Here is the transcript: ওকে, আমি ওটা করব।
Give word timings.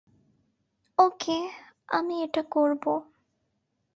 ওকে, 0.97 1.37
আমি 1.89 2.15
ওটা 2.23 2.43
করব। 2.51 2.83